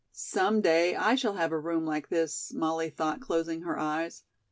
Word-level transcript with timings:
"Some 0.13 0.61
day 0.61 0.95
I 0.95 1.13
shall 1.13 1.35
have 1.35 1.51
a 1.51 1.59
room 1.59 1.85
like 1.85 2.09
this," 2.09 2.51
Molly 2.55 2.89
thought, 2.89 3.21
closing 3.21 3.61
her 3.61 3.77
eyes. 3.77 4.23